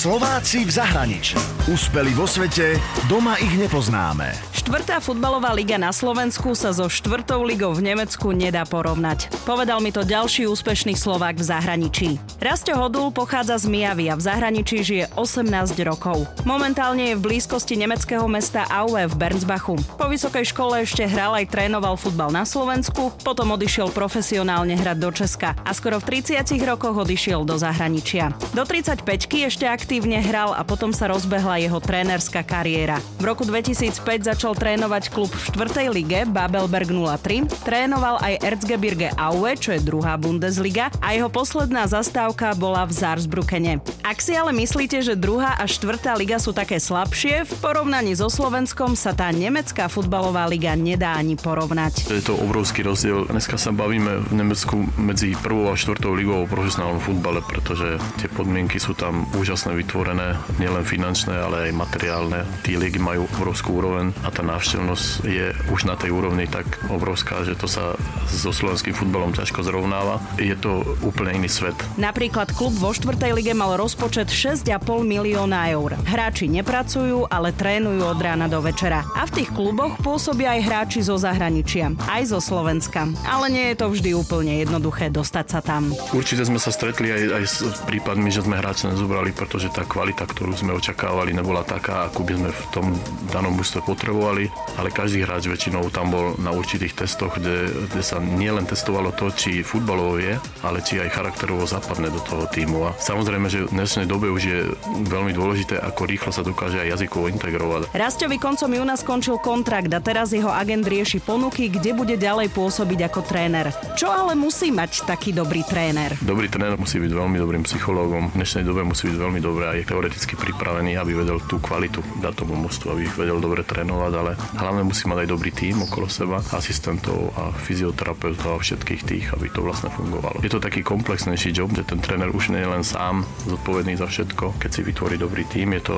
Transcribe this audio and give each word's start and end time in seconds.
Slováci 0.00 0.64
v 0.64 0.72
zahraničí. 0.72 1.36
Úspeli 1.68 2.16
vo 2.16 2.24
svete, 2.24 2.80
doma 3.04 3.36
ich 3.36 3.52
nepoznáme. 3.52 4.32
Štvrtá 4.56 4.96
futbalová 4.96 5.52
liga 5.52 5.76
na 5.76 5.92
Slovensku 5.92 6.56
sa 6.56 6.72
so 6.72 6.88
štvrtou 6.88 7.44
ligou 7.44 7.76
v 7.76 7.92
Nemecku 7.92 8.32
nedá 8.32 8.64
porovnať. 8.64 9.28
Povedal 9.44 9.84
mi 9.84 9.92
to 9.92 10.00
ďalší 10.00 10.48
úspešný 10.48 10.96
Slovák 10.96 11.36
v 11.36 11.44
zahraničí. 11.44 12.08
Rasto 12.40 12.72
Hodul 12.72 13.12
pochádza 13.12 13.60
z 13.60 13.68
Mijavy 13.68 14.08
a 14.08 14.16
v 14.16 14.24
zahraničí 14.24 14.80
žije 14.80 15.04
18 15.20 15.76
rokov. 15.84 16.24
Momentálne 16.48 17.12
je 17.12 17.18
v 17.20 17.24
blízkosti 17.36 17.76
nemeckého 17.76 18.24
mesta 18.24 18.64
Aue 18.72 19.04
v 19.04 19.14
Bernsbachu. 19.20 19.76
Po 20.00 20.08
vysokej 20.08 20.48
škole 20.48 20.80
ešte 20.80 21.04
hral 21.04 21.36
aj 21.36 21.52
trénoval 21.52 22.00
futbal 22.00 22.32
na 22.32 22.48
Slovensku, 22.48 23.12
potom 23.20 23.52
odišiel 23.52 23.92
profesionálne 23.92 24.80
hrať 24.80 24.96
do 24.96 25.12
Česka 25.12 25.52
a 25.60 25.76
skoro 25.76 26.00
v 26.00 26.24
30 26.24 26.40
rokoch 26.64 26.96
odišiel 27.04 27.44
do 27.44 27.60
zahraničia. 27.60 28.32
Do 28.56 28.64
35 28.64 29.04
ešte 29.28 29.68
aktívne 29.90 30.22
hral 30.22 30.54
a 30.54 30.62
potom 30.62 30.94
sa 30.94 31.10
rozbehla 31.10 31.58
jeho 31.58 31.82
trénerská 31.82 32.46
kariéra. 32.46 33.02
V 33.18 33.26
roku 33.26 33.42
2005 33.42 34.22
začal 34.22 34.54
trénovať 34.54 35.10
klub 35.10 35.26
v 35.34 35.66
4. 35.66 35.90
lige 35.90 36.30
Babelberg 36.30 36.94
03, 37.18 37.50
trénoval 37.66 38.22
aj 38.22 38.38
Erzgebirge 38.38 39.10
Aue, 39.18 39.58
čo 39.58 39.74
je 39.74 39.82
druhá 39.82 40.14
Bundesliga 40.14 40.94
a 41.02 41.18
jeho 41.18 41.26
posledná 41.26 41.90
zastávka 41.90 42.54
bola 42.54 42.86
v 42.86 42.94
Saarbrückene. 42.94 43.82
Ak 44.06 44.22
si 44.22 44.38
ale 44.38 44.54
myslíte, 44.54 45.02
že 45.02 45.18
druhá 45.18 45.58
a 45.58 45.66
štvrtá 45.66 46.14
liga 46.14 46.38
sú 46.38 46.54
také 46.54 46.78
slabšie, 46.78 47.50
v 47.50 47.52
porovnaní 47.58 48.14
so 48.14 48.30
Slovenskom 48.30 48.94
sa 48.94 49.10
tá 49.10 49.34
nemecká 49.34 49.90
futbalová 49.90 50.46
liga 50.46 50.70
nedá 50.78 51.18
ani 51.18 51.34
porovnať. 51.34 52.14
Je 52.14 52.22
to 52.22 52.38
obrovský 52.38 52.86
rozdiel. 52.86 53.26
Dneska 53.26 53.58
sa 53.58 53.74
bavíme 53.74 54.22
v 54.22 54.38
Nemecku 54.38 54.86
medzi 55.02 55.34
prvou 55.34 55.66
a 55.66 55.74
štvrtou 55.74 56.14
ligou 56.14 56.46
o 56.46 56.50
profesionálnom 56.50 57.02
futbale, 57.02 57.42
pretože 57.42 57.98
tie 58.22 58.30
podmienky 58.30 58.78
sú 58.78 58.94
tam 58.94 59.26
úžasné 59.34 59.79
vytvorené, 59.80 60.36
nielen 60.60 60.84
finančné, 60.84 61.32
ale 61.32 61.72
aj 61.72 61.78
materiálne. 61.80 62.44
Tí 62.60 62.76
ligy 62.76 63.00
majú 63.00 63.24
obrovskú 63.40 63.80
úroveň 63.80 64.12
a 64.20 64.28
tá 64.28 64.44
návštevnosť 64.44 65.24
je 65.24 65.56
už 65.72 65.88
na 65.88 65.96
tej 65.96 66.12
úrovni 66.12 66.44
tak 66.44 66.68
obrovská, 66.92 67.40
že 67.48 67.56
to 67.56 67.64
sa 67.64 67.96
so 68.28 68.52
slovenským 68.52 68.92
futbalom 68.92 69.32
ťažko 69.32 69.64
zrovnáva. 69.64 70.20
Je 70.36 70.52
to 70.52 70.84
úplne 71.00 71.40
iný 71.40 71.48
svet. 71.48 71.74
Napríklad 71.96 72.52
klub 72.52 72.76
vo 72.76 72.92
štvrtej 72.92 73.32
lige 73.32 73.56
mal 73.56 73.80
rozpočet 73.80 74.28
6,5 74.28 74.68
milióna 75.00 75.72
eur. 75.72 75.96
Hráči 76.04 76.50
nepracujú, 76.52 77.24
ale 77.32 77.56
trénujú 77.56 78.04
od 78.04 78.20
rána 78.20 78.50
do 78.50 78.60
večera. 78.60 79.06
A 79.16 79.24
v 79.24 79.42
tých 79.42 79.50
kluboch 79.54 79.96
pôsobia 80.04 80.58
aj 80.58 80.60
hráči 80.66 81.00
zo 81.00 81.16
zahraničia, 81.16 81.96
aj 82.10 82.36
zo 82.36 82.38
Slovenska. 82.42 83.08
Ale 83.24 83.48
nie 83.48 83.72
je 83.72 83.76
to 83.80 83.86
vždy 83.88 84.10
úplne 84.12 84.60
jednoduché 84.60 85.08
dostať 85.08 85.46
sa 85.48 85.60
tam. 85.64 85.94
Určite 86.12 86.44
sme 86.44 86.60
sa 86.60 86.68
stretli 86.74 87.08
aj, 87.08 87.22
aj 87.40 87.44
s 87.46 87.80
prípadmi, 87.86 88.28
že 88.28 88.44
sme 88.44 88.58
hráči 88.58 88.90
nezobrali, 88.90 89.30
pretože 89.30 89.69
tá 89.70 89.86
kvalita, 89.86 90.26
ktorú 90.26 90.52
sme 90.58 90.74
očakávali, 90.74 91.30
nebola 91.30 91.62
taká, 91.62 92.10
ako 92.10 92.26
by 92.26 92.32
sme 92.34 92.50
v 92.50 92.62
tom 92.74 92.86
danom 93.30 93.54
mústve 93.54 93.80
potrebovali, 93.86 94.50
ale 94.76 94.90
každý 94.90 95.22
hráč 95.22 95.46
väčšinou 95.46 95.86
tam 95.94 96.10
bol 96.10 96.34
na 96.42 96.50
určitých 96.50 96.98
testoch, 96.98 97.38
kde, 97.38 97.70
kde 97.86 98.02
sa 98.02 98.18
nielen 98.18 98.66
testovalo 98.66 99.14
to, 99.14 99.30
či 99.30 99.62
futbalovo 99.62 100.18
je, 100.18 100.34
ale 100.66 100.82
či 100.82 100.98
aj 100.98 101.14
charakterovo 101.14 101.62
zapadne 101.70 102.10
do 102.10 102.18
toho 102.26 102.50
týmu. 102.50 102.90
A 102.90 102.98
samozrejme, 102.98 103.46
že 103.46 103.70
v 103.70 103.78
dnešnej 103.78 104.10
dobe 104.10 104.26
už 104.34 104.42
je 104.42 104.58
veľmi 105.06 105.30
dôležité, 105.30 105.78
ako 105.78 106.10
rýchlo 106.10 106.34
sa 106.34 106.42
dokáže 106.42 106.82
aj 106.82 106.98
jazykovo 106.98 107.30
integrovať. 107.30 107.94
Rastovi 107.94 108.42
koncom 108.42 108.74
júna 108.74 108.98
skončil 108.98 109.38
kontrakt 109.38 109.94
a 109.94 110.02
teraz 110.02 110.34
jeho 110.34 110.50
agent 110.50 110.82
rieši 110.82 111.22
ponuky, 111.22 111.70
kde 111.70 111.94
bude 111.94 112.18
ďalej 112.18 112.50
pôsobiť 112.50 113.06
ako 113.06 113.20
tréner. 113.22 113.70
Čo 113.94 114.10
ale 114.10 114.34
musí 114.34 114.74
mať 114.74 115.06
taký 115.06 115.30
dobrý 115.30 115.62
tréner? 115.62 116.18
Dobrý 116.18 116.50
tréner 116.50 116.74
musí 116.74 116.98
byť 116.98 117.12
veľmi 117.14 117.38
dobrým 117.38 117.62
psychológom. 117.62 118.34
V 118.34 118.36
dnešnej 118.42 118.66
dobe 118.66 118.82
musí 118.82 119.06
byť 119.06 119.18
veľmi 119.20 119.38
dobrý 119.38 119.59
aj 119.66 119.88
teoreticky 119.88 120.34
pripravený, 120.38 120.96
aby 120.96 121.12
vedel 121.12 121.38
tú 121.44 121.60
kvalitu 121.60 122.00
dať 122.20 122.34
tomu 122.44 122.56
mostu, 122.56 122.88
aby 122.88 123.04
vedel 123.12 123.38
dobre 123.42 123.60
trénovať, 123.62 124.12
ale 124.16 124.32
hlavne 124.56 124.82
musí 124.88 125.04
mať 125.06 125.26
aj 125.26 125.28
dobrý 125.28 125.50
tím 125.52 125.84
okolo 125.84 126.08
seba, 126.08 126.38
asistentov 126.54 127.32
a 127.36 127.52
fyzioterapeutov 127.52 128.56
a 128.56 128.62
všetkých 128.62 129.02
tých, 129.04 129.26
aby 129.36 129.52
to 129.52 129.60
vlastne 129.60 129.92
fungovalo. 129.92 130.40
Je 130.40 130.52
to 130.52 130.62
taký 130.62 130.80
komplexnejší 130.80 131.52
job, 131.52 131.70
že 131.76 131.84
ten 131.84 132.00
tréner 132.00 132.32
už 132.32 132.52
nie 132.52 132.62
je 132.64 132.72
len 132.72 132.84
sám 132.84 133.22
zodpovedný 133.44 133.94
za 134.00 134.08
všetko. 134.08 134.56
Keď 134.56 134.70
si 134.70 134.80
vytvorí 134.80 135.20
dobrý 135.20 135.44
tím, 135.46 135.76
je 135.76 135.82
to, 135.92 135.96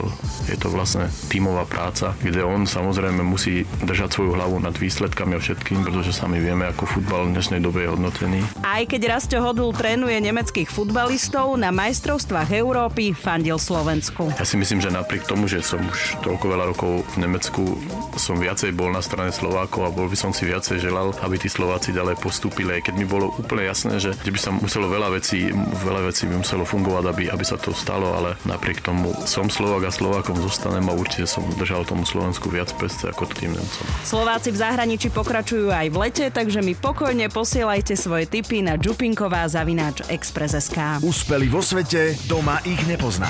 je 0.50 0.56
to 0.59 0.69
vlastne 0.69 1.06
tímová 1.31 1.65
práca, 1.65 2.19
kde 2.21 2.43
on 2.43 2.67
samozrejme 2.67 3.23
musí 3.23 3.65
držať 3.87 4.19
svoju 4.19 4.34
hlavu 4.37 4.59
nad 4.59 4.75
výsledkami 4.75 5.39
a 5.39 5.41
všetkým, 5.41 5.87
pretože 5.87 6.12
sami 6.15 6.43
vieme, 6.43 6.67
ako 6.67 6.89
futbal 6.89 7.31
v 7.31 7.39
dnešnej 7.39 7.61
dobe 7.62 7.87
je 7.87 7.93
hodnotený. 7.93 8.41
Aj 8.67 8.83
keď 8.84 9.00
Rasto 9.19 9.39
Hodul 9.39 9.71
trénuje 9.73 10.19
nemeckých 10.21 10.69
futbalistov, 10.69 11.55
na 11.62 11.71
majstrovstvách 11.71 12.50
Európy 12.59 13.15
fandil 13.43 13.59
Slovensku. 13.59 14.31
Ja 14.39 14.47
si 14.47 14.55
myslím, 14.55 14.79
že 14.79 14.95
napriek 14.95 15.27
tomu, 15.27 15.51
že 15.51 15.67
som 15.67 15.83
už 15.83 16.23
toľko 16.23 16.47
veľa 16.47 16.65
rokov 16.71 17.03
v 17.19 17.27
Nemecku, 17.27 17.75
som 18.15 18.39
viacej 18.39 18.71
bol 18.71 18.95
na 18.95 19.03
strane 19.03 19.35
Slovákov 19.35 19.83
a 19.83 19.91
bol 19.91 20.07
by 20.07 20.15
som 20.15 20.31
si 20.31 20.47
viacej 20.47 20.79
želal, 20.79 21.11
aby 21.27 21.43
tí 21.43 21.51
Slováci 21.51 21.91
ďalej 21.91 22.23
postúpili, 22.23 22.79
aj 22.79 22.87
keď 22.87 22.95
mi 22.95 23.03
bolo 23.03 23.35
úplne 23.35 23.67
jasné, 23.67 23.99
že, 23.99 24.15
by 24.15 24.39
sa 24.39 24.55
muselo 24.55 24.87
veľa 24.87 25.19
vecí, 25.19 25.51
veľa 25.59 26.07
vecí 26.07 26.31
by 26.31 26.39
muselo 26.39 26.63
fungovať, 26.63 27.05
aby, 27.11 27.25
aby 27.35 27.43
sa 27.43 27.59
to 27.59 27.75
stalo, 27.75 28.15
ale 28.15 28.39
napriek 28.47 28.79
tomu 28.79 29.11
som 29.27 29.51
Slovák 29.51 29.91
a 29.91 29.93
Slovákom 29.93 30.39
zostanem 30.39 30.87
a 30.87 30.95
určite 30.95 31.27
som 31.27 31.43
držal 31.59 31.83
tomu 31.83 32.07
Slovensku 32.07 32.47
viac 32.47 32.71
pesce 32.79 33.11
ako 33.11 33.27
tým 33.27 33.59
Nemcom. 33.59 33.85
Slováci 34.07 34.55
v 34.55 34.63
zahraničí 34.63 35.11
pokračujú 35.11 35.67
aj 35.75 35.91
v 35.91 35.97
lete, 35.99 36.27
takže 36.31 36.63
mi 36.63 36.79
pokojne 36.79 37.27
posielajte 37.27 37.99
svoje 37.99 38.31
tipy 38.31 38.63
na 38.63 38.79
Čupinková 38.79 39.51
zavináč 39.51 40.07
Express.sk. 40.07 41.03
Úspeli 41.03 41.51
vo 41.51 41.59
svete, 41.59 42.15
doma 42.31 42.63
ich 42.63 42.79